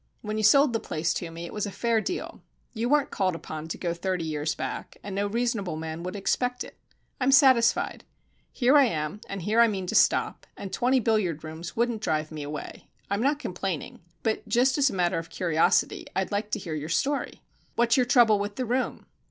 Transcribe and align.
"When 0.23 0.35
you 0.39 0.43
sold 0.43 0.73
the 0.73 0.79
place 0.79 1.13
to 1.13 1.29
me 1.29 1.45
it 1.45 1.53
was 1.53 1.67
a 1.67 1.71
fair 1.71 2.01
deal. 2.01 2.41
You 2.73 2.89
weren't 2.89 3.11
called 3.11 3.35
upon 3.35 3.67
to 3.67 3.77
go 3.77 3.93
thirty 3.93 4.23
years 4.23 4.55
back, 4.55 4.97
and 5.03 5.13
no 5.13 5.27
reasonable 5.27 5.75
man 5.75 6.01
would 6.01 6.15
expect 6.15 6.63
it. 6.63 6.75
I'm 7.19 7.31
satisfied. 7.31 8.03
Here 8.51 8.75
I 8.75 8.85
am, 8.85 9.21
and 9.29 9.43
here 9.43 9.59
I 9.59 9.67
mean 9.67 9.85
to 9.85 9.93
stop, 9.93 10.47
and 10.57 10.73
twenty 10.73 10.99
billiard 10.99 11.43
rooms 11.43 11.75
wouldn't 11.75 12.01
drive 12.01 12.31
me 12.31 12.41
away. 12.41 12.89
I'm 13.11 13.21
not 13.21 13.37
complaining. 13.37 14.01
But, 14.23 14.47
just 14.49 14.75
as 14.79 14.89
a 14.89 14.93
matter 14.93 15.19
of 15.19 15.29
curiosity, 15.29 16.07
I'd 16.15 16.31
like 16.31 16.49
to 16.49 16.59
hear 16.59 16.73
your 16.73 16.89
story." 16.89 17.43
"What's 17.75 17.95
your 17.95 18.07
trouble 18.07 18.39
with 18.39 18.55
the 18.55 18.65
room?" 18.65 19.05